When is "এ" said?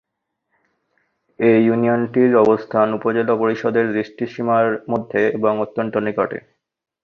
1.39-1.51